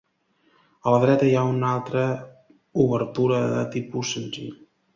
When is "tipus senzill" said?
3.79-4.53